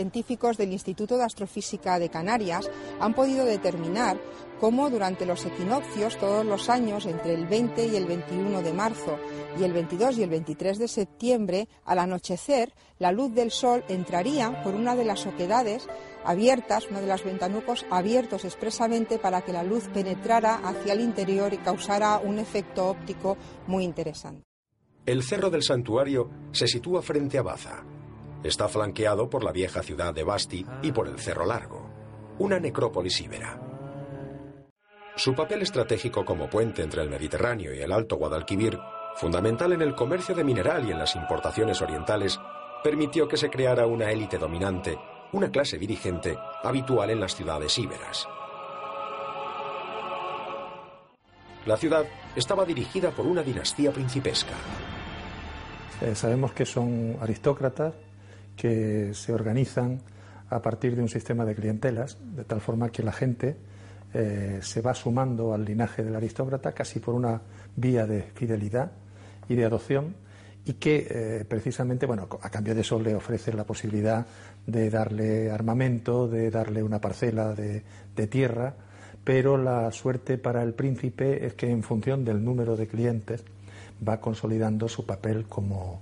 [0.00, 2.70] Científicos del Instituto de Astrofísica de Canarias
[3.00, 4.18] han podido determinar
[4.58, 9.18] cómo durante los equinoccios, todos los años, entre el 20 y el 21 de marzo
[9.58, 14.62] y el 22 y el 23 de septiembre, al anochecer, la luz del sol entraría
[14.62, 15.86] por una de las oquedades
[16.24, 21.52] abiertas, una de las ventanucos abiertos expresamente para que la luz penetrara hacia el interior
[21.52, 23.36] y causara un efecto óptico
[23.66, 24.44] muy interesante.
[25.04, 27.84] El cerro del santuario se sitúa frente a Baza,
[28.42, 31.90] Está flanqueado por la vieja ciudad de Basti y por el Cerro Largo,
[32.38, 33.60] una necrópolis íbera.
[35.14, 38.78] Su papel estratégico como puente entre el Mediterráneo y el Alto Guadalquivir,
[39.16, 42.40] fundamental en el comercio de mineral y en las importaciones orientales,
[42.82, 44.98] permitió que se creara una élite dominante,
[45.32, 48.26] una clase dirigente habitual en las ciudades íberas.
[51.66, 54.54] La ciudad estaba dirigida por una dinastía principesca.
[56.00, 57.92] Eh, sabemos que son aristócratas
[58.56, 60.00] que se organizan
[60.50, 63.56] a partir de un sistema de clientelas, de tal forma que la gente
[64.12, 67.40] eh, se va sumando al linaje del aristócrata casi por una
[67.76, 68.90] vía de fidelidad
[69.48, 70.14] y de adopción
[70.64, 74.26] y que eh, precisamente, bueno, a cambio de eso le ofrece la posibilidad
[74.66, 77.82] de darle armamento, de darle una parcela de,
[78.14, 78.74] de tierra,
[79.24, 83.44] pero la suerte para el príncipe es que en función del número de clientes
[84.06, 86.00] va consolidando su papel como,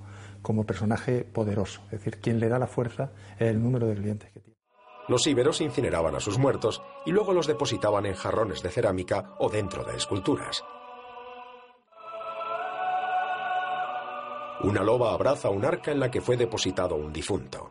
[0.49, 1.83] como personaje poderoso.
[1.85, 4.57] Es decir, quien le da la fuerza es el número de clientes que tiene.
[5.07, 9.51] Los íberos incineraban a sus muertos y luego los depositaban en jarrones de cerámica o
[9.51, 10.65] dentro de esculturas.
[14.63, 17.71] Una loba abraza un arca en la que fue depositado un difunto.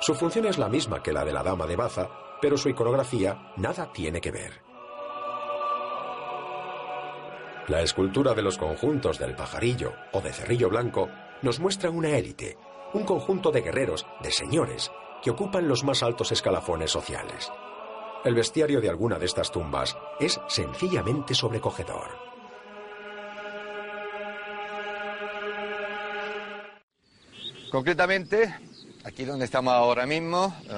[0.00, 2.08] Su función es la misma que la de la dama de Baza,
[2.42, 4.60] pero su iconografía nada tiene que ver.
[7.68, 11.08] La escultura de los conjuntos del pajarillo o de cerrillo blanco
[11.42, 12.56] nos muestra una élite,
[12.94, 14.90] un conjunto de guerreros, de señores,
[15.22, 17.50] que ocupan los más altos escalafones sociales.
[18.24, 22.28] El bestiario de alguna de estas tumbas es sencillamente sobrecogedor.
[27.70, 28.54] Concretamente,
[29.04, 30.74] aquí donde estamos ahora mismo, eh,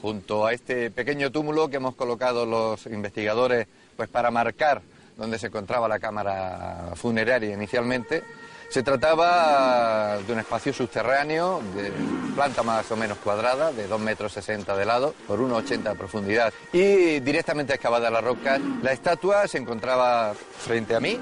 [0.00, 3.66] junto a este pequeño túmulo que hemos colocado los investigadores
[3.96, 4.82] pues para marcar
[5.16, 8.22] donde se encontraba la cámara funeraria inicialmente,
[8.68, 11.92] se trataba de un espacio subterráneo de
[12.34, 14.34] planta más o menos cuadrada, de 2,60 metros
[14.78, 18.58] de lado por 1,80 de profundidad y directamente excavada la roca.
[18.82, 21.18] La estatua se encontraba frente a mí,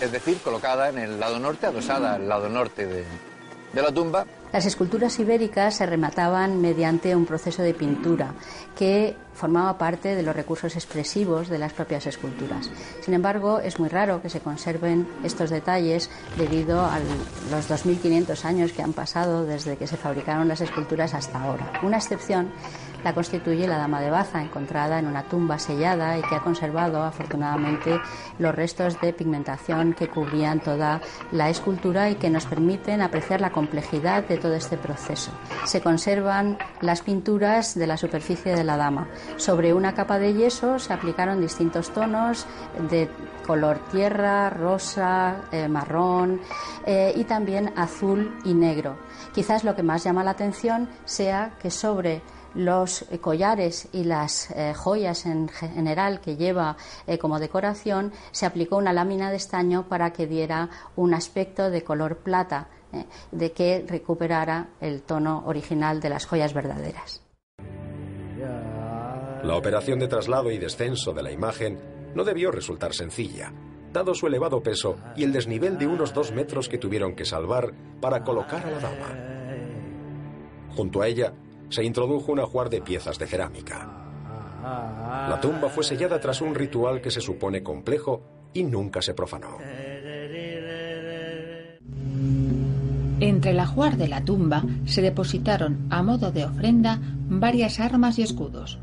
[0.00, 3.04] es decir, colocada en el lado norte, adosada al lado norte de,
[3.72, 4.26] de la tumba.
[4.52, 8.32] Las esculturas ibéricas se remataban mediante un proceso de pintura
[8.76, 12.70] que formaba parte de los recursos expresivos de las propias esculturas.
[13.00, 16.98] Sin embargo, es muy raro que se conserven estos detalles debido a
[17.50, 21.72] los 2.500 años que han pasado desde que se fabricaron las esculturas hasta ahora.
[21.82, 22.50] Una excepción
[23.04, 27.02] la constituye la Dama de Baza, encontrada en una tumba sellada y que ha conservado
[27.02, 28.00] afortunadamente
[28.38, 33.52] los restos de pigmentación que cubrían toda la escultura y que nos permiten apreciar la
[33.52, 35.30] complejidad de todo este proceso.
[35.64, 39.08] Se conservan las pinturas de la superficie de la dama.
[39.36, 42.46] Sobre una capa de yeso se aplicaron distintos tonos
[42.90, 43.08] de
[43.46, 46.40] color tierra, rosa, eh, marrón
[46.86, 48.96] eh, y también azul y negro.
[49.32, 52.22] Quizás lo que más llama la atención sea que sobre
[52.54, 56.76] los collares y las eh, joyas en general que lleva
[57.06, 61.84] eh, como decoración, se aplicó una lámina de estaño para que diera un aspecto de
[61.84, 67.27] color plata, eh, de que recuperara el tono original de las joyas verdaderas.
[69.42, 71.78] La operación de traslado y descenso de la imagen
[72.14, 73.52] no debió resultar sencilla,
[73.92, 77.72] dado su elevado peso y el desnivel de unos dos metros que tuvieron que salvar
[78.00, 79.38] para colocar a la dama.
[80.74, 81.32] Junto a ella
[81.68, 83.88] se introdujo un ajuar de piezas de cerámica.
[85.28, 88.22] La tumba fue sellada tras un ritual que se supone complejo
[88.52, 89.58] y nunca se profanó.
[93.20, 98.22] Entre el ajuar de la tumba se depositaron a modo de ofrenda varias armas y
[98.22, 98.78] escudos,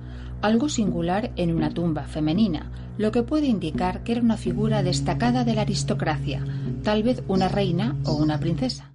[0.46, 5.43] algo singular en una tumba femenina, lo que puede indicar que era una figura destacada
[5.43, 6.46] de la aristocracia,
[6.84, 8.91] tal vez una reina o una princesa.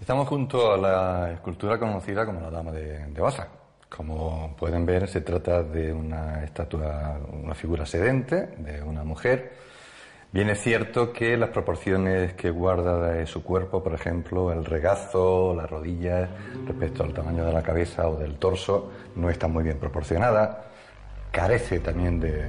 [0.00, 3.46] Estamos junto a la escultura conocida como la Dama de, Baza.
[3.88, 9.52] Como pueden ver, se trata de una estatua, una figura sedente de una mujer.
[10.32, 15.54] Bien es cierto que las proporciones que guarda de su cuerpo, por ejemplo, el regazo,
[15.54, 16.28] las rodillas,
[16.66, 20.68] respecto al tamaño de la cabeza o del torso, no están muy bien proporcionadas.
[21.30, 22.44] Carece también de,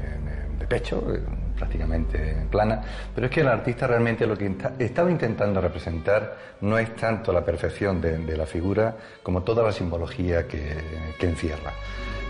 [0.67, 1.19] pecho, eh,
[1.57, 2.82] prácticamente plana,
[3.13, 7.43] pero es que el artista realmente lo que estaba intentando representar no es tanto la
[7.43, 10.77] perfección de, la figura como toda la simbología que,
[11.19, 11.73] encierra.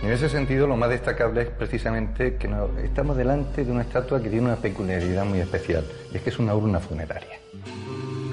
[0.02, 2.50] Y en ese sentido, lo más destacable es precisamente que
[2.82, 6.38] estamos delante de una estatua que tiene una peculiaridad muy especial, y es que es
[6.38, 7.38] una urna funeraria.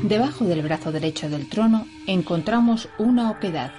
[0.04, 3.72] Debajo del brazo derecho del trono encontramos una oquedad,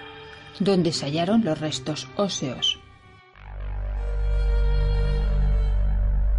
[0.60, 2.77] donde se hallaron los restos óseos.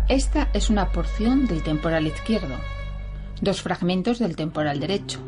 [0.09, 2.55] Esta es una porción del temporal izquierdo,
[3.41, 5.19] dos fragmentos del temporal derecho,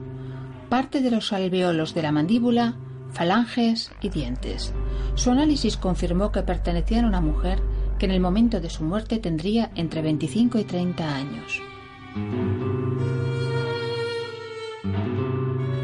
[0.69, 2.73] parte de los alveolos de la mandíbula,
[3.13, 4.73] falanges y dientes.
[5.13, 7.61] Su análisis confirmó que pertenecían a una mujer
[7.99, 11.61] que en el momento de su muerte tendría entre 25 y 30 años.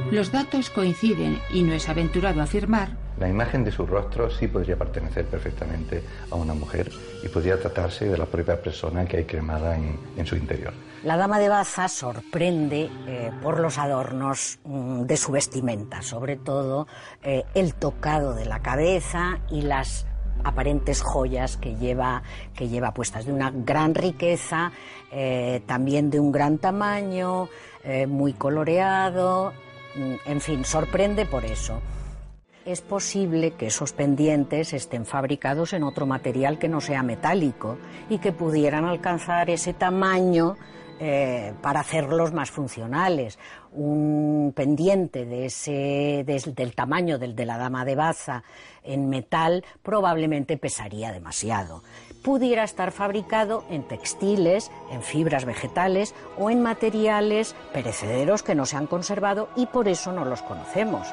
[0.10, 4.76] Los datos coinciden y no es aventurado afirmar la imagen de su rostro sí podría
[4.76, 6.90] pertenecer perfectamente a una mujer
[7.24, 10.74] y podría tratarse de la propia persona que hay cremada en, su interior.
[11.04, 16.88] La dama de Baza sorprende eh, por los adornos mm, de su vestimenta, sobre todo
[17.24, 20.06] eh, el tocado de la cabeza y las
[20.44, 22.22] aparentes joyas que lleva,
[22.54, 24.72] que lleva puestas, de una gran riqueza,
[25.12, 27.50] eh, también de un gran tamaño,
[28.10, 29.54] muy coloreado,
[29.96, 31.82] mm, en fin, sorprende por eso
[32.68, 37.78] es posible que esos pendientes estén fabricados en otro material que no sea metálico
[38.10, 40.58] y que pudieran alcanzar ese tamaño
[41.00, 43.40] eh, para hacerlos más funcionales.
[43.72, 48.44] Un pendiente de ese, del tamaño del de la dama de Baza
[48.84, 51.84] en metal probablemente pesaría demasiado.
[52.22, 58.76] Pudiera estar fabricado en textiles, en fibras vegetales o en materiales perecederos que no se
[58.76, 61.08] han conservado y por eso no los conocemos.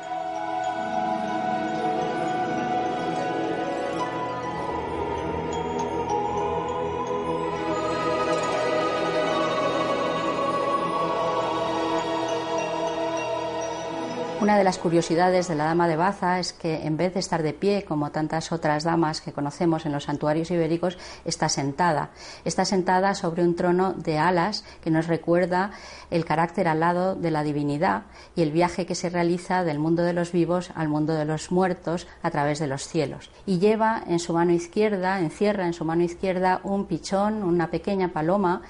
[14.45, 17.43] Una de las curiosidades de la dama de Baza es que en vez de estar
[17.43, 22.11] de pie como tantas otras damas que conocemos en los santuarios ibéricos, está sentada.
[22.45, 25.71] Está sentada sobre un trono de alas que nos recuerda
[26.11, 28.03] el carácter alado de la divinidad
[28.37, 31.51] y el viaje que se realiza del mundo de los vivos al mundo de los
[31.51, 33.31] muertos a través de los cielos.
[33.47, 38.09] Y lleva en su mano izquierda, encierra en su mano izquierda un pichón, una pequeña
[38.09, 38.61] paloma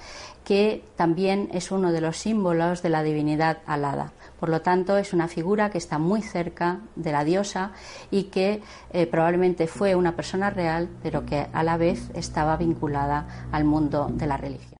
[0.45, 4.13] que también es uno de los símbolos de la divinidad alada.
[4.39, 7.71] Por lo tanto, es una figura que está muy cerca de la diosa
[8.11, 8.61] y que
[8.91, 14.09] eh, probablemente fue una persona real, pero que a la vez estaba vinculada al mundo
[14.11, 14.75] de la religión.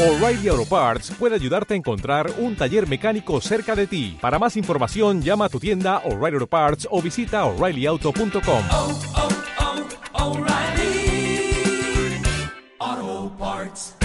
[0.00, 4.16] O'Reilly Auto Parts puede ayudarte a encontrar un taller mecánico cerca de ti.
[4.18, 9.49] Para más información, llama a tu tienda O'Reilly Auto Parts o visita oreillyauto.com.
[13.40, 13.99] parts.